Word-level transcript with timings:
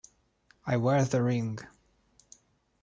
I 0.65 0.77
wear 0.77 1.05
the 1.05 1.21
ring. 1.21 1.59